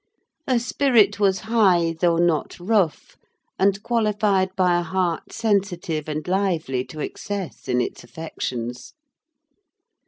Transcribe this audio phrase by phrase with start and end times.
[0.47, 3.17] Her spirit was high, though not rough,
[3.59, 8.95] and qualified by a heart sensitive and lively to excess in its affections.